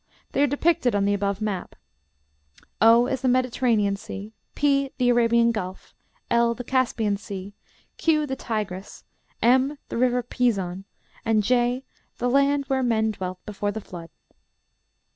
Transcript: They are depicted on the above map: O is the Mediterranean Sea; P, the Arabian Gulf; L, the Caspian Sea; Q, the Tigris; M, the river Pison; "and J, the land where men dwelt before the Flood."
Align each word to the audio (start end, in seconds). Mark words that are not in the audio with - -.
They 0.31 0.41
are 0.41 0.47
depicted 0.47 0.95
on 0.95 1.05
the 1.05 1.13
above 1.13 1.41
map: 1.41 1.75
O 2.81 3.05
is 3.05 3.21
the 3.21 3.27
Mediterranean 3.27 3.95
Sea; 3.97 4.33
P, 4.55 4.89
the 4.97 5.09
Arabian 5.09 5.51
Gulf; 5.51 5.93
L, 6.31 6.55
the 6.55 6.63
Caspian 6.63 7.17
Sea; 7.17 7.53
Q, 7.97 8.25
the 8.25 8.35
Tigris; 8.35 9.03
M, 9.43 9.77
the 9.89 9.97
river 9.97 10.23
Pison; 10.23 10.85
"and 11.23 11.43
J, 11.43 11.83
the 12.17 12.31
land 12.31 12.65
where 12.65 12.81
men 12.81 13.11
dwelt 13.11 13.45
before 13.45 13.71
the 13.71 13.79
Flood." 13.79 14.09